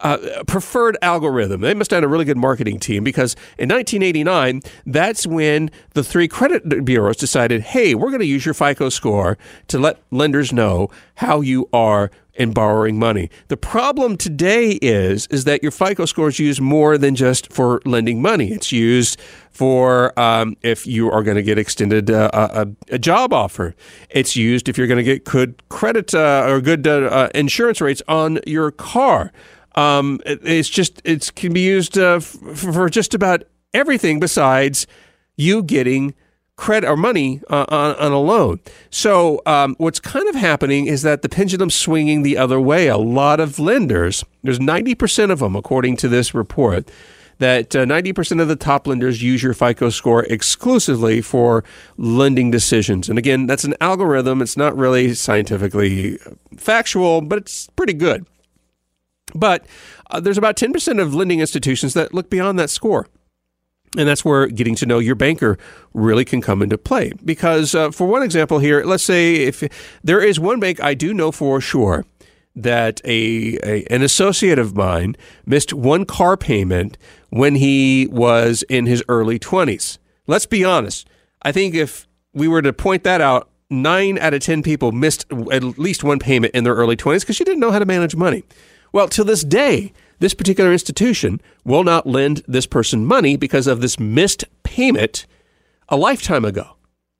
uh, 0.04 0.44
preferred 0.46 0.98
algorithm. 1.02 1.62
They 1.62 1.74
must 1.74 1.92
have 1.92 1.98
had 1.98 2.04
a 2.04 2.08
really 2.08 2.26
good 2.26 2.38
marketing 2.38 2.80
team 2.80 3.04
because 3.04 3.34
in 3.58 3.70
1989, 3.70 4.62
that's 4.86 5.26
when 5.26 5.72
the 5.94 6.04
three 6.04 6.28
credit 6.28 6.86
bureaus 6.86 7.18
decided, 7.18 7.62
hey, 7.62 7.96
we're 7.96 8.10
going 8.10 8.20
to 8.20 8.26
use 8.26 8.46
your 8.46 8.54
FICO 8.54 8.90
score 8.90 9.38
to 9.68 9.80
let 9.80 10.00
lenders 10.12 10.54
know 10.54 10.90
how 11.16 11.42
you 11.42 11.70
are 11.74 12.12
in 12.36 12.52
borrowing 12.52 12.98
money. 12.98 13.30
The 13.48 13.58
problem 13.58 14.18
today 14.18 14.72
is 14.82 15.28
is 15.28 15.44
that 15.46 15.62
your 15.62 15.72
FICO 15.72 16.06
score 16.06 16.30
is 16.30 16.40
used 16.40 16.60
more 16.60 16.98
than 16.98 17.16
just 17.16 17.52
for 17.52 17.82
lending 17.86 18.22
money. 18.22 18.52
It's 18.52 18.72
used 18.72 19.20
for 19.52 20.18
um, 20.20 20.58
if 20.64 20.88
you 20.88 21.12
are 21.12 21.22
going 21.22 21.36
to 21.36 21.44
get 21.44 21.60
extended 21.60 22.10
uh, 22.10 22.30
a, 22.34 22.68
a, 22.90 22.98
job 22.98 23.34
offer. 23.34 23.76
It's 24.10 24.36
used 24.36 24.68
if 24.68 24.80
you're 24.80 24.88
going 24.88 24.98
to 24.98 25.04
get 25.04 25.26
good 25.26 25.62
credit 25.70 26.16
uh, 26.16 26.46
or 26.48 26.60
good 26.60 26.88
uh, 26.88 27.02
uh, 27.06 27.30
insurance 27.36 27.80
rates 27.80 28.02
on 28.08 28.40
your 28.48 28.72
car. 28.72 29.32
Um, 29.76 30.20
it, 30.26 30.40
it's 30.44 30.70
just 30.70 31.02
it 31.04 31.34
can 31.36 31.54
be 31.54 31.62
used 31.62 31.98
uh, 31.98 32.16
f- 32.16 32.38
for 32.56 32.90
just 32.90 33.14
about 33.14 33.44
everything 33.74 34.20
besides 34.20 34.86
you 35.36 35.64
getting 35.64 36.14
credit 36.56 36.88
or 36.88 36.96
money 36.96 37.42
uh, 37.50 37.66
on, 37.70 37.96
on, 37.96 38.12
a 38.12 38.20
loan. 38.20 38.60
So 38.90 39.42
um, 39.46 39.76
what's 39.80 40.00
kind 40.00 40.28
of 40.30 40.36
happening 40.36 40.86
is 40.86 41.02
that 41.02 41.24
the 41.24 41.30
pendulum's 41.30 41.74
swinging 41.74 42.22
the 42.22 42.38
other 42.38 42.60
way. 42.60 42.88
A 42.88 42.98
lot 42.98 43.40
of 43.40 43.58
lenders, 43.58 44.24
there's 44.44 44.60
90% 44.60 45.32
of 45.32 45.40
them, 45.40 45.56
according 45.56 45.98
to 45.98 46.08
this 46.08 46.36
report, 46.36 46.90
that 47.40 47.76
uh, 47.76 47.86
90% 47.86 48.40
of 48.40 48.48
the 48.48 48.56
top 48.56 48.86
lenders 48.86 49.24
use 49.24 49.42
your 49.42 49.54
FICO 49.54 49.90
score 49.90 50.24
exclusively 50.26 51.22
for 51.22 51.64
lending 51.98 52.52
decisions. 52.52 53.10
And 53.10 53.18
again, 53.18 53.48
that's 53.48 53.64
an 53.64 53.76
algorithm. 53.82 54.42
It's 54.42 54.56
not 54.56 54.78
really 54.78 55.16
scientifically 55.16 56.18
factual, 56.56 57.22
but 57.22 57.40
it's 57.40 57.68
pretty 57.76 57.94
good. 57.94 58.28
But 59.36 59.66
uh, 60.10 60.20
there's 60.20 60.38
about 60.38 60.58
10% 60.58 61.02
of 61.02 61.14
lending 61.14 61.40
institutions 61.40 61.94
that 61.94 62.14
look 62.14 62.30
beyond 62.30 62.60
that 62.60 62.70
score. 62.70 63.08
And 63.96 64.08
that's 64.08 64.26
where 64.26 64.48
getting 64.48 64.76
to 64.76 64.86
know 64.86 65.00
your 65.00 65.16
banker 65.16 65.58
really 65.94 66.26
can 66.26 66.42
come 66.42 66.62
into 66.62 66.78
play. 66.78 67.12
Because, 67.24 67.76
uh, 67.76 67.92
for 67.92 68.08
one 68.08 68.24
example 68.24 68.60
here, 68.60 68.84
let's 68.84 69.04
say 69.04 69.36
if 69.36 69.64
there 70.04 70.20
is 70.20 70.40
one 70.40 70.60
bank 70.60 70.82
I 70.82 70.96
do 70.96 71.14
know 71.14 71.32
for 71.32 71.62
sure 71.62 72.06
that 72.56 73.02
a, 73.04 73.58
a 73.64 73.84
an 73.92 74.02
associate 74.02 74.60
of 74.60 74.76
mine 74.76 75.16
missed 75.46 75.74
one 75.74 76.06
car 76.06 76.38
payment 76.38 76.98
when 77.30 77.56
he 77.56 78.08
was 78.12 78.64
in 78.70 78.86
his 78.86 79.04
early 79.08 79.40
20s. 79.40 79.98
Let's 80.28 80.46
be 80.46 80.64
honest. 80.64 81.08
I 81.42 81.52
think 81.52 81.76
if 81.76 82.08
we 82.34 82.48
were 82.48 82.62
to 82.62 82.74
point 82.74 83.04
that 83.04 83.22
out, 83.22 83.50
nine 83.70 84.18
out 84.20 84.34
of 84.34 84.42
10 84.42 84.64
people 84.64 84.92
missed 84.92 85.26
at 85.52 85.64
least 85.80 86.04
one 86.04 86.20
payment 86.20 86.54
in 86.54 86.64
their 86.64 86.76
early 86.76 86.96
20s 86.96 87.22
because 87.22 87.40
you 87.40 87.46
didn't 87.46 87.60
know 87.60 87.72
how 87.72 87.80
to 87.80 87.86
manage 87.86 88.16
money. 88.16 88.44
Well, 88.94 89.08
to 89.10 89.24
this 89.24 89.44
day, 89.44 89.92
this 90.20 90.36
particular 90.36 90.72
institution 90.72 91.42
will 91.66 91.84
not 91.84 92.06
lend 92.06 92.44
this 92.48 92.68
person 92.68 93.06
money 93.06 93.36
because 93.36 93.66
of 93.66 93.82
this 93.82 94.00
missed 94.00 94.46
payment 94.62 95.26
a 95.90 95.98
lifetime 95.98 96.46
ago. 96.46 96.78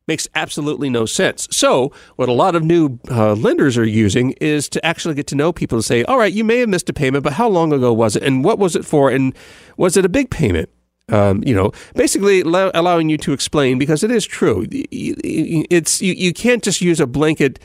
Makes 0.08 0.28
absolutely 0.36 0.90
no 0.90 1.06
sense. 1.08 1.48
So, 1.50 1.92
what 2.18 2.30
a 2.30 2.34
lot 2.34 2.56
of 2.56 2.64
new 2.64 3.00
uh, 3.10 3.34
lenders 3.34 3.78
are 3.78 3.86
using 3.86 4.32
is 4.34 4.70
to 4.70 4.86
actually 4.86 5.16
get 5.16 5.28
to 5.28 5.36
know 5.36 5.52
people 5.52 5.78
and 5.78 5.86
say, 5.86 6.04
all 6.04 6.18
right, 6.18 6.32
you 6.32 6.44
may 6.44 6.60
have 6.60 6.70
missed 6.70 6.90
a 6.90 6.94
payment, 6.94 7.24
but 7.24 7.34
how 7.34 7.48
long 7.48 7.74
ago 7.74 7.92
was 7.92 8.16
it? 8.16 8.22
And 8.22 8.44
what 8.44 8.60
was 8.60 8.76
it 8.76 8.86
for? 8.86 9.10
And 9.10 9.34
was 9.76 9.98
it 9.98 10.06
a 10.06 10.10
big 10.10 10.30
payment? 10.30 10.70
Um, 11.10 11.44
you 11.44 11.56
know, 11.56 11.72
basically 11.96 12.42
allow, 12.42 12.70
allowing 12.74 13.10
you 13.10 13.18
to 13.20 13.34
explain 13.34 13.80
because 13.80 14.04
it 14.04 14.12
is 14.12 14.26
true. 14.26 14.68
It's 14.70 16.02
you, 16.02 16.14
you 16.14 16.34
can't 16.34 16.64
just 16.64 16.82
use 16.82 17.00
a 17.00 17.08
blanket 17.08 17.60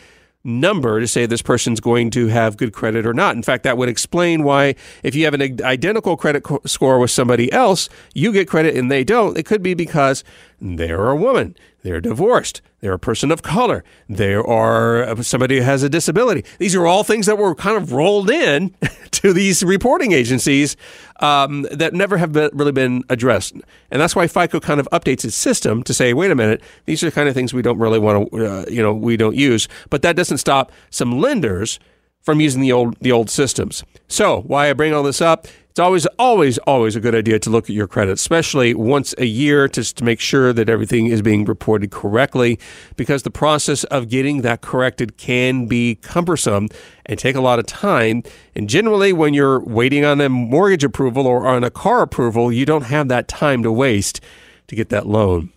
number 0.45 1.01
to 1.01 1.07
say 1.07 1.27
this 1.27 1.43
person's 1.43 1.81
going 1.81 2.11
to 2.11 2.29
have 2.29 2.57
good 2.57 2.73
credit 2.73 3.07
or 3.07 3.13
not. 3.13 3.37
In 3.37 3.43
fact, 3.43 3.65
that 3.65 3.77
would 3.77 3.89
explain 3.89 4.45
why 4.45 4.75
if 5.03 5.15
you 5.15 5.25
have 5.25 5.35
an 5.35 5.61
identical 5.63 6.17
credit 6.17 6.43
co- 6.43 6.61
score 6.65 6.99
with 6.99 7.11
somebody 7.11 7.53
else, 7.53 7.89
you 8.15 8.33
get 8.33 8.49
credit 8.49 8.77
and 8.77 8.91
they 8.91 9.05
don't. 9.05 9.37
It 9.37 9.47
could 9.47 9.63
be 9.63 9.75
because 9.75 10.25
they're 10.61 11.09
a 11.09 11.17
woman, 11.17 11.57
they're 11.83 12.01
divorced, 12.01 12.63
they're 12.81 12.93
a 12.93 12.99
person 12.99 13.31
of 13.31 13.43
color, 13.43 13.85
they 14.09 14.35
are 14.35 15.23
somebody 15.23 15.59
who 15.59 15.63
has 15.63 15.83
a 15.83 15.89
disability. 15.89 16.45
These 16.59 16.75
are 16.75 16.87
all 16.87 17.05
things 17.05 17.27
that 17.27 17.37
were 17.37 17.55
kind 17.55 17.77
of 17.77 17.93
rolled 17.93 18.31
in 18.31 18.75
to 19.11 19.33
these 19.33 19.63
reporting 19.63 20.13
agencies 20.13 20.77
um, 21.21 21.63
that 21.73 21.93
never 21.93 22.19
have 22.19 22.33
been, 22.33 22.51
really 22.53 22.73
been 22.73 23.03
addressed. 23.09 23.55
And 23.91 24.01
that's 24.01 24.15
why 24.15 24.27
FICO 24.27 24.61
kind 24.61 24.79
of 24.79 24.89
updates 24.93 25.25
its 25.25 25.35
system 25.35 25.83
to 25.85 25.95
say, 25.95 26.15
wait 26.15 26.31
a 26.31 26.35
minute, 26.35 26.63
these 26.85 27.03
are 27.03 27.07
the 27.07 27.13
kind 27.13 27.29
of 27.29 27.35
things 27.35 27.53
we 27.53 27.63
don't 27.63 27.79
really 27.79 27.99
want 27.99 28.31
to, 28.31 28.47
uh, 28.47 28.65
you 28.69 28.83
know, 28.83 28.95
we 28.95 29.17
don't 29.17 29.37
use. 29.37 29.69
But 29.91 30.03
that 30.03 30.15
doesn't 30.15 30.39
stop 30.39 30.71
some 30.91 31.19
lenders 31.19 31.81
from 32.23 32.41
using 32.41 32.61
the 32.61 32.73
old 32.73 32.97
the 33.01 33.11
old 33.11 33.31
systems. 33.31 33.85
So 34.07 34.43
why 34.43 34.69
I 34.69 34.73
bring 34.75 34.93
all 34.93 35.03
this 35.03 35.21
up? 35.21 35.47
It's 35.79 35.85
always, 35.85 36.07
always, 36.19 36.59
always 36.59 36.97
a 36.97 37.01
good 37.01 37.15
idea 37.15 37.39
to 37.39 37.51
look 37.51 37.67
at 37.67 37.71
your 37.71 37.87
credit, 37.87 38.11
especially 38.11 38.75
once 38.75 39.15
a 39.17 39.27
year, 39.27 39.69
just 39.69 39.97
to 39.99 40.05
make 40.05 40.19
sure 40.19 40.53
that 40.53 40.69
everything 40.69 41.07
is 41.07 41.23
being 41.23 41.45
reported 41.45 41.93
correctly, 41.93 42.59
because 42.97 43.23
the 43.23 43.31
process 43.31 43.85
of 43.85 44.09
getting 44.09 44.43
that 44.43 44.61
corrected 44.61 45.19
can 45.19 45.67
be 45.67 45.95
cumbersome 45.95 46.67
and 47.07 47.17
take 47.17 47.37
a 47.37 47.41
lot 47.41 47.61
of 47.61 47.67
time. 47.67 48.25
And 48.57 48.69
generally, 48.69 49.13
when 49.13 49.35
you're 49.35 49.61
waiting 49.61 50.05
on 50.05 50.21
a 50.21 50.29
mortgage 50.29 50.83
approval 50.83 51.29
or 51.29 51.47
on 51.47 51.63
a 51.63 51.71
car 51.71 52.03
approval, 52.03 52.51
you 52.53 52.67
don't 52.67 52.87
have 52.87 53.07
that 53.07 53.29
time 53.29 53.63
to 53.63 53.71
waste 53.71 54.21
to 54.67 54.75
get 54.75 54.89
that 54.89 55.07
loan. 55.07 55.53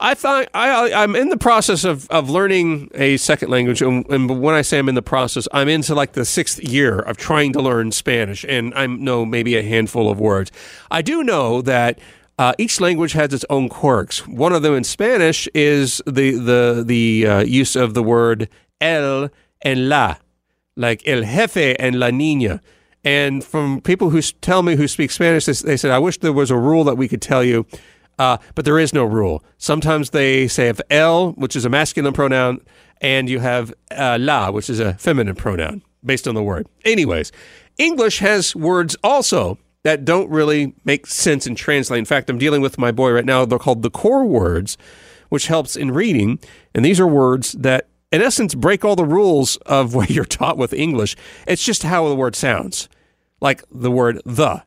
I 0.00 0.14
thought 0.14 0.48
I, 0.54 0.92
I'm 0.92 1.14
in 1.14 1.28
the 1.28 1.36
process 1.36 1.84
of, 1.84 2.08
of 2.10 2.28
learning 2.28 2.90
a 2.94 3.16
second 3.16 3.50
language, 3.50 3.82
and, 3.82 4.08
and, 4.10 4.40
when 4.40 4.54
I 4.54 4.62
say 4.62 4.78
I'm 4.78 4.88
in 4.88 4.94
the 4.94 5.02
process, 5.02 5.46
I'm 5.52 5.68
into 5.68 5.94
like 5.94 6.12
the 6.12 6.24
sixth 6.24 6.62
year 6.62 6.98
of 6.98 7.16
trying 7.16 7.52
to 7.52 7.60
learn 7.60 7.92
Spanish, 7.92 8.44
and 8.48 8.74
I 8.74 8.86
know 8.86 9.24
maybe 9.24 9.56
a 9.56 9.62
handful 9.62 10.10
of 10.10 10.18
words. 10.18 10.50
I 10.90 11.02
do 11.02 11.22
know 11.22 11.62
that 11.62 11.98
uh, 12.38 12.54
each 12.58 12.80
language 12.80 13.12
has 13.12 13.32
its 13.32 13.44
own 13.50 13.68
quirks. 13.68 14.26
One 14.26 14.52
of 14.52 14.62
them 14.62 14.74
in 14.74 14.84
Spanish 14.84 15.48
is 15.54 16.02
the 16.06 16.32
the 16.32 16.82
the 16.84 17.26
uh, 17.26 17.40
use 17.40 17.76
of 17.76 17.94
the 17.94 18.02
word 18.02 18.48
el 18.80 19.30
and 19.60 19.88
la, 19.88 20.16
like 20.76 21.06
el 21.06 21.22
jefe 21.22 21.76
and 21.78 21.98
la 22.00 22.08
niña. 22.08 22.60
And 23.04 23.44
from 23.44 23.80
people 23.80 24.10
who 24.10 24.22
tell 24.22 24.62
me 24.62 24.76
who 24.76 24.86
speak 24.86 25.10
Spanish, 25.10 25.44
they, 25.44 25.52
they 25.52 25.76
said, 25.76 25.90
"I 25.90 25.98
wish 25.98 26.18
there 26.18 26.32
was 26.32 26.50
a 26.50 26.56
rule 26.56 26.84
that 26.84 26.96
we 26.96 27.08
could 27.08 27.22
tell 27.22 27.44
you." 27.44 27.66
Uh, 28.22 28.38
but 28.54 28.64
there 28.64 28.78
is 28.78 28.92
no 28.92 29.04
rule. 29.04 29.42
Sometimes 29.58 30.10
they 30.10 30.46
say 30.46 30.68
if 30.68 30.80
el, 30.90 31.32
which 31.32 31.56
is 31.56 31.64
a 31.64 31.68
masculine 31.68 32.12
pronoun, 32.12 32.60
and 33.00 33.28
you 33.28 33.40
have 33.40 33.74
uh, 33.90 34.16
la, 34.20 34.48
which 34.52 34.70
is 34.70 34.78
a 34.78 34.94
feminine 34.94 35.34
pronoun 35.34 35.82
based 36.04 36.28
on 36.28 36.36
the 36.36 36.42
word. 36.42 36.68
Anyways, 36.84 37.32
English 37.78 38.20
has 38.20 38.54
words 38.54 38.94
also 39.02 39.58
that 39.82 40.04
don't 40.04 40.30
really 40.30 40.72
make 40.84 41.08
sense 41.08 41.48
in 41.48 41.56
translate. 41.56 41.98
In 41.98 42.04
fact, 42.04 42.30
I'm 42.30 42.38
dealing 42.38 42.62
with 42.62 42.78
my 42.78 42.92
boy 42.92 43.10
right 43.10 43.24
now. 43.24 43.44
They're 43.44 43.58
called 43.58 43.82
the 43.82 43.90
core 43.90 44.24
words, 44.24 44.78
which 45.28 45.48
helps 45.48 45.74
in 45.74 45.90
reading. 45.90 46.38
And 46.76 46.84
these 46.84 47.00
are 47.00 47.08
words 47.08 47.52
that, 47.54 47.88
in 48.12 48.22
essence, 48.22 48.54
break 48.54 48.84
all 48.84 48.94
the 48.94 49.04
rules 49.04 49.56
of 49.66 49.94
what 49.96 50.10
you're 50.10 50.24
taught 50.24 50.56
with 50.56 50.72
English. 50.72 51.16
It's 51.48 51.64
just 51.64 51.82
how 51.82 52.08
the 52.08 52.14
word 52.14 52.36
sounds, 52.36 52.88
like 53.40 53.64
the 53.68 53.90
word 53.90 54.22
the. 54.24 54.62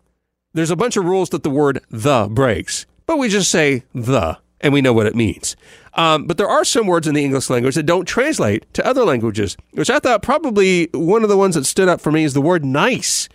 There's 0.53 0.71
a 0.71 0.75
bunch 0.75 0.97
of 0.97 1.05
rules 1.05 1.29
that 1.29 1.43
the 1.43 1.49
word 1.49 1.79
the 1.89 2.27
breaks 2.29 2.85
but 3.05 3.17
we 3.17 3.29
just 3.29 3.51
say 3.51 3.83
the 3.93 4.37
and 4.61 4.73
we 4.73 4.81
know 4.81 4.93
what 4.93 5.05
it 5.05 5.15
means. 5.15 5.55
Um, 5.93 6.25
but 6.25 6.37
there 6.37 6.47
are 6.47 6.65
some 6.65 6.87
words 6.87 7.07
in 7.07 7.15
the 7.15 7.23
English 7.23 7.49
language 7.49 7.75
that 7.75 7.85
don't 7.85 8.05
translate 8.05 8.71
to 8.73 8.85
other 8.85 9.03
languages, 9.03 9.55
which 9.71 9.89
I 9.89 9.99
thought 9.99 10.21
probably 10.21 10.89
one 10.93 11.23
of 11.23 11.29
the 11.29 11.37
ones 11.37 11.55
that 11.55 11.65
stood 11.65 11.87
up 11.87 12.01
for 12.01 12.11
me 12.11 12.23
is 12.23 12.33
the 12.33 12.41
word 12.41 12.65
nice, 12.65 13.29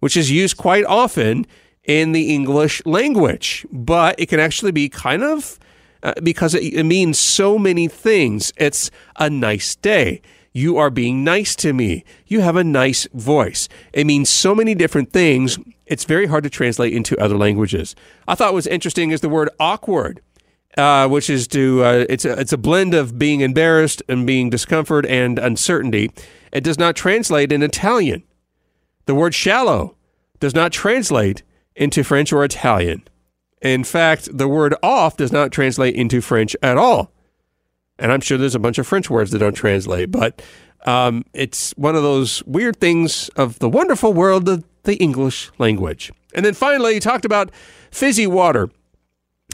which 0.00 0.16
is 0.16 0.30
used 0.30 0.56
quite 0.56 0.84
often 0.84 1.46
in 1.84 2.12
the 2.12 2.34
English 2.34 2.82
language, 2.84 3.66
but 3.72 4.18
it 4.18 4.26
can 4.26 4.40
actually 4.40 4.72
be 4.72 4.88
kind 4.88 5.22
of 5.22 5.58
uh, 6.02 6.12
because 6.22 6.54
it, 6.54 6.62
it 6.74 6.84
means 6.84 7.18
so 7.18 7.58
many 7.58 7.88
things. 7.88 8.52
It's 8.56 8.90
a 9.16 9.30
nice 9.30 9.74
day. 9.76 10.20
You 10.58 10.76
are 10.76 10.90
being 10.90 11.22
nice 11.22 11.54
to 11.56 11.72
me. 11.72 12.04
You 12.26 12.40
have 12.40 12.56
a 12.56 12.64
nice 12.64 13.06
voice. 13.14 13.68
It 13.92 14.06
means 14.06 14.28
so 14.28 14.56
many 14.56 14.74
different 14.74 15.12
things 15.12 15.56
it's 15.86 16.04
very 16.04 16.26
hard 16.26 16.42
to 16.44 16.50
translate 16.50 16.92
into 16.92 17.16
other 17.16 17.36
languages. 17.36 17.94
I 18.26 18.34
thought 18.34 18.52
was 18.54 18.66
interesting 18.66 19.12
is 19.12 19.20
the 19.20 19.28
word 19.28 19.50
awkward, 19.60 20.20
uh, 20.76 21.08
which 21.08 21.30
is 21.30 21.46
to 21.48 21.84
uh, 21.84 22.04
it's 22.08 22.24
a, 22.24 22.38
it's 22.40 22.52
a 22.52 22.58
blend 22.58 22.92
of 22.92 23.18
being 23.18 23.40
embarrassed 23.40 24.02
and 24.08 24.26
being 24.26 24.50
discomfort 24.50 25.06
and 25.06 25.38
uncertainty. 25.38 26.10
It 26.52 26.64
does 26.64 26.78
not 26.78 26.96
translate 26.96 27.52
in 27.52 27.62
Italian. 27.62 28.24
The 29.06 29.14
word 29.14 29.34
shallow 29.34 29.96
does 30.40 30.54
not 30.56 30.72
translate 30.72 31.44
into 31.76 32.02
French 32.02 32.32
or 32.32 32.44
Italian. 32.44 33.06
In 33.62 33.84
fact, 33.84 34.36
the 34.36 34.48
word 34.48 34.74
off 34.82 35.16
does 35.16 35.30
not 35.30 35.52
translate 35.52 35.94
into 35.94 36.20
French 36.20 36.56
at 36.62 36.76
all. 36.76 37.12
And 37.98 38.12
I'm 38.12 38.20
sure 38.20 38.38
there's 38.38 38.54
a 38.54 38.60
bunch 38.60 38.78
of 38.78 38.86
French 38.86 39.10
words 39.10 39.30
that 39.32 39.38
don't 39.38 39.54
translate, 39.54 40.10
but 40.10 40.40
um, 40.86 41.24
it's 41.32 41.72
one 41.76 41.96
of 41.96 42.02
those 42.02 42.44
weird 42.44 42.78
things 42.78 43.28
of 43.30 43.58
the 43.58 43.68
wonderful 43.68 44.12
world 44.12 44.48
of 44.48 44.64
the 44.84 44.96
English 44.96 45.50
language. 45.58 46.12
And 46.34 46.44
then 46.44 46.54
finally, 46.54 46.94
he 46.94 47.00
talked 47.00 47.24
about 47.24 47.50
fizzy 47.90 48.26
water, 48.26 48.70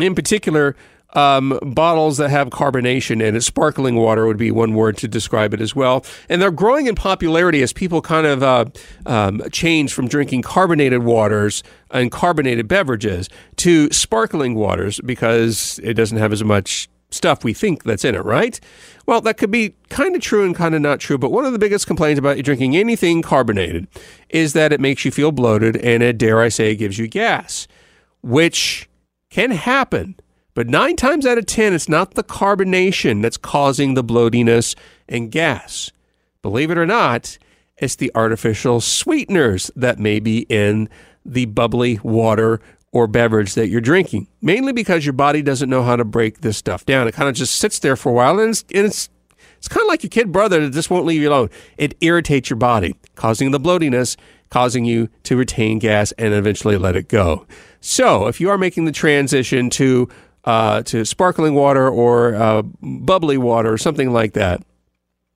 in 0.00 0.14
particular, 0.14 0.76
um, 1.14 1.58
bottles 1.62 2.16
that 2.18 2.30
have 2.30 2.50
carbonation 2.50 3.22
in 3.22 3.36
it. 3.36 3.42
Sparkling 3.42 3.96
water 3.96 4.26
would 4.26 4.36
be 4.36 4.50
one 4.50 4.74
word 4.74 4.96
to 4.98 5.08
describe 5.08 5.54
it 5.54 5.60
as 5.60 5.74
well. 5.74 6.04
And 6.28 6.42
they're 6.42 6.50
growing 6.50 6.86
in 6.86 6.94
popularity 6.94 7.62
as 7.62 7.72
people 7.72 8.02
kind 8.02 8.26
of 8.26 8.42
uh, 8.42 8.66
um, 9.06 9.42
change 9.52 9.94
from 9.94 10.08
drinking 10.08 10.42
carbonated 10.42 11.04
waters 11.04 11.62
and 11.90 12.10
carbonated 12.10 12.68
beverages 12.68 13.28
to 13.56 13.90
sparkling 13.92 14.54
waters 14.54 15.00
because 15.04 15.78
it 15.82 15.94
doesn't 15.94 16.18
have 16.18 16.32
as 16.32 16.42
much 16.42 16.88
stuff 17.14 17.44
we 17.44 17.54
think 17.54 17.84
that's 17.84 18.04
in 18.04 18.14
it, 18.14 18.24
right? 18.24 18.58
Well, 19.06 19.20
that 19.22 19.36
could 19.36 19.50
be 19.50 19.74
kind 19.88 20.14
of 20.14 20.22
true 20.22 20.44
and 20.44 20.54
kind 20.54 20.74
of 20.74 20.80
not 20.82 21.00
true, 21.00 21.18
but 21.18 21.32
one 21.32 21.44
of 21.44 21.52
the 21.52 21.58
biggest 21.58 21.86
complaints 21.86 22.18
about 22.18 22.38
drinking 22.38 22.76
anything 22.76 23.22
carbonated 23.22 23.86
is 24.28 24.52
that 24.52 24.72
it 24.72 24.80
makes 24.80 25.04
you 25.04 25.10
feel 25.10 25.32
bloated 25.32 25.76
and 25.76 26.02
it, 26.02 26.18
dare 26.18 26.40
I 26.40 26.48
say, 26.48 26.74
gives 26.74 26.98
you 26.98 27.06
gas, 27.08 27.66
which 28.22 28.88
can 29.30 29.52
happen. 29.52 30.16
But 30.54 30.68
nine 30.68 30.96
times 30.96 31.26
out 31.26 31.38
of 31.38 31.46
10, 31.46 31.72
it's 31.72 31.88
not 31.88 32.14
the 32.14 32.22
carbonation 32.22 33.22
that's 33.22 33.36
causing 33.36 33.94
the 33.94 34.04
bloatiness 34.04 34.76
and 35.08 35.30
gas. 35.30 35.90
Believe 36.42 36.70
it 36.70 36.78
or 36.78 36.86
not, 36.86 37.38
it's 37.76 37.96
the 37.96 38.12
artificial 38.14 38.80
sweeteners 38.80 39.70
that 39.74 39.98
may 39.98 40.20
be 40.20 40.40
in 40.48 40.88
the 41.24 41.46
bubbly 41.46 41.98
water 42.02 42.60
or 42.94 43.08
beverage 43.08 43.54
that 43.54 43.66
you're 43.66 43.80
drinking, 43.80 44.28
mainly 44.40 44.72
because 44.72 45.04
your 45.04 45.12
body 45.12 45.42
doesn't 45.42 45.68
know 45.68 45.82
how 45.82 45.96
to 45.96 46.04
break 46.04 46.42
this 46.42 46.56
stuff 46.56 46.86
down. 46.86 47.08
It 47.08 47.12
kind 47.12 47.28
of 47.28 47.34
just 47.34 47.56
sits 47.56 47.80
there 47.80 47.96
for 47.96 48.10
a 48.10 48.12
while 48.12 48.38
and 48.38 48.50
it's, 48.50 48.64
and 48.72 48.86
it's, 48.86 49.10
it's 49.58 49.66
kind 49.66 49.82
of 49.82 49.88
like 49.88 50.04
your 50.04 50.10
kid 50.10 50.30
brother 50.30 50.60
that 50.60 50.72
just 50.72 50.90
won't 50.90 51.04
leave 51.04 51.20
you 51.20 51.28
alone. 51.28 51.50
It 51.76 51.96
irritates 52.00 52.48
your 52.48 52.56
body, 52.56 52.94
causing 53.16 53.50
the 53.50 53.58
bloatiness, 53.58 54.16
causing 54.48 54.84
you 54.84 55.08
to 55.24 55.36
retain 55.36 55.80
gas 55.80 56.12
and 56.12 56.32
eventually 56.32 56.76
let 56.76 56.94
it 56.94 57.08
go. 57.08 57.46
So 57.80 58.28
if 58.28 58.40
you 58.40 58.48
are 58.48 58.58
making 58.58 58.84
the 58.84 58.92
transition 58.92 59.70
to 59.70 60.08
uh, 60.44 60.82
to 60.82 61.04
sparkling 61.04 61.54
water 61.54 61.88
or 61.88 62.36
uh, 62.36 62.62
bubbly 62.62 63.38
water 63.38 63.72
or 63.72 63.78
something 63.78 64.12
like 64.12 64.34
that, 64.34 64.62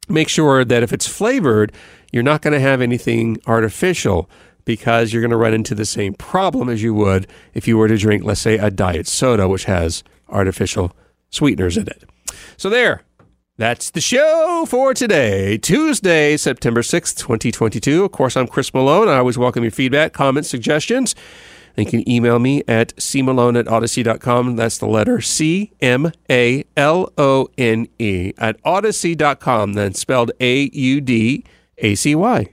make 0.08 0.28
sure 0.28 0.64
that 0.64 0.82
if 0.84 0.92
it's 0.92 1.08
flavored, 1.08 1.72
you're 2.12 2.22
not 2.22 2.42
going 2.42 2.52
to 2.52 2.60
have 2.60 2.80
anything 2.80 3.38
artificial 3.46 4.30
because 4.68 5.14
you're 5.14 5.22
going 5.22 5.30
to 5.30 5.36
run 5.38 5.54
into 5.54 5.74
the 5.74 5.86
same 5.86 6.12
problem 6.12 6.68
as 6.68 6.82
you 6.82 6.92
would 6.92 7.26
if 7.54 7.66
you 7.66 7.78
were 7.78 7.88
to 7.88 7.96
drink, 7.96 8.22
let's 8.22 8.42
say, 8.42 8.58
a 8.58 8.70
diet 8.70 9.06
soda, 9.06 9.48
which 9.48 9.64
has 9.64 10.04
artificial 10.28 10.94
sweeteners 11.30 11.78
in 11.78 11.86
it. 11.86 12.04
So, 12.58 12.68
there, 12.68 13.00
That's 13.56 13.88
the 13.90 14.02
show 14.02 14.66
for 14.68 14.92
today, 14.92 15.56
Tuesday, 15.56 16.36
September 16.36 16.82
6th, 16.82 17.16
2022. 17.16 18.04
Of 18.04 18.12
course, 18.12 18.36
I'm 18.36 18.46
Chris 18.46 18.72
Malone. 18.74 19.08
I 19.08 19.16
always 19.16 19.38
welcome 19.38 19.64
your 19.64 19.70
feedback, 19.72 20.12
comments, 20.12 20.50
suggestions. 20.50 21.14
And 21.74 21.86
you 21.86 21.90
can 21.90 22.08
email 22.08 22.38
me 22.38 22.62
at 22.68 22.94
cmalone 22.96 23.58
at 23.58 23.64
audacy.com. 23.66 24.54
That's 24.56 24.76
the 24.76 24.86
letter 24.86 25.22
C 25.22 25.72
M 25.80 26.12
A 26.30 26.64
L 26.76 27.10
O 27.16 27.48
N 27.56 27.88
E 27.98 28.32
at 28.36 28.62
audacy.com, 28.64 29.72
then 29.72 29.94
spelled 29.94 30.30
A 30.40 30.70
U 30.72 31.00
D 31.00 31.44
A 31.78 31.94
C 31.94 32.14
Y. 32.14 32.52